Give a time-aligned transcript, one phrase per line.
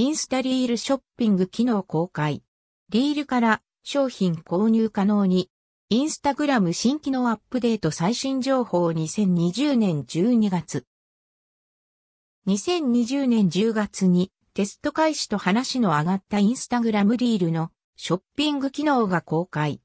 [0.00, 2.42] インスタリールショッピング機能公開。
[2.88, 5.50] リールから商品購入可能に。
[5.90, 10.86] インスタグラム新機能アップデート最新情報2020年12月。
[12.46, 19.82] 2020年10月にテスト開始と話の上がったインスタグラムリールのショッピング機能が公開。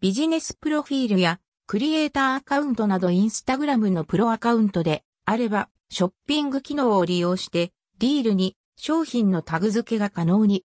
[0.00, 10.64] ビジネスプロフィールやクリエイターアカウントなどインスタグラムのプロアカウントであれば、ショッピング機能を利用して、リールに商品のタグ付けが可能に。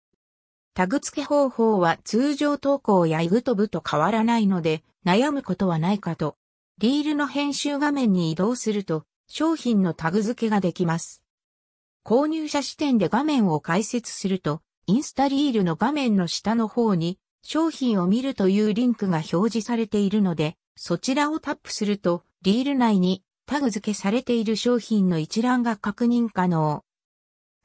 [0.73, 6.35] タグ付け方法は通常投稿やイグトブと変わらないので、悩むことはないかと。
[6.79, 11.23] リールの編集画面に移動すると、商品のタグ付けができます。
[12.05, 26.83] 購入者視点で画面を解説すると、インスタリールの画面の下の方に商品を見るというリンクが表示されているので、そちらをタップすると、リール内にタグ付けされている商品の一覧が確認可能。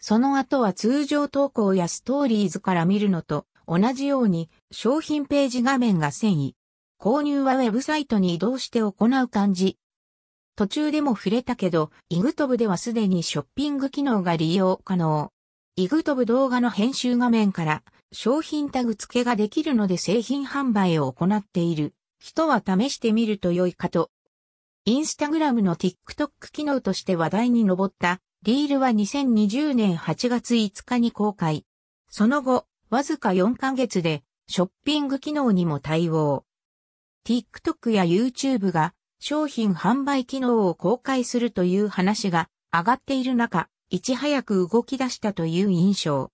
[0.05, 6.57] その後は通常投稿やストーリーズから見るのと同じように商品ページ画面が遷移。
[7.01, 9.79] 購入はウェブサイトに移動して行う感じ。
[10.57, 15.31] 途中でも触れたけど、イグトブではすでにショッピング機能が利用可能。
[15.77, 21.95] イグトブ動画の編集画面から商品タグ付けができるので製品販売を行っている。
[22.19, 24.11] 人は試してみると良いかと。
[24.85, 31.65] インスタグラムの TikTok 機能として話題に上ったリールは2020年8月5日に公開。
[32.09, 36.45] その後、わずか4ヶ月でショッピング機能にも対応。
[37.25, 46.32] TikTok や YouTube が商品販売機能を公開するという話が上がっている中、いち早く動き出したという印象。